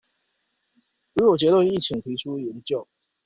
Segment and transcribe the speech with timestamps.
[1.13, 2.87] 如有結論亦請提出研究